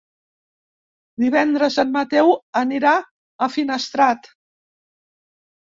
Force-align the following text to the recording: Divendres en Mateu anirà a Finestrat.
Divendres 1.25 1.77
en 1.85 1.93
Mateu 1.99 2.33
anirà 2.63 2.95
a 3.49 3.53
Finestrat. 3.59 4.33